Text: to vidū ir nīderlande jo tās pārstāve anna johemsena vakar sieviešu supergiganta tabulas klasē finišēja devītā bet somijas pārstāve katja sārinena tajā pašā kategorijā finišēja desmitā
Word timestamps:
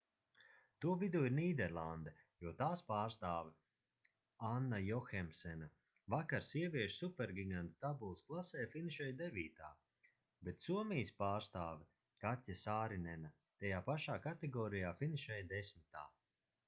to 0.83 0.93
vidū 1.01 1.19
ir 1.27 1.33
nīderlande 1.39 2.11
jo 2.45 2.51
tās 2.61 2.79
pārstāve 2.87 3.51
anna 4.51 4.77
johemsena 4.85 5.67
vakar 6.15 6.45
sieviešu 6.47 6.97
supergiganta 7.01 7.77
tabulas 7.85 8.25
klasē 8.31 8.63
finišēja 8.75 9.15
devītā 9.21 9.67
bet 10.49 10.65
somijas 10.69 11.11
pārstāve 11.21 11.85
katja 12.25 12.55
sārinena 12.63 13.31
tajā 13.61 13.83
pašā 13.91 14.17
kategorijā 14.29 14.95
finišēja 15.03 15.47
desmitā 15.53 16.03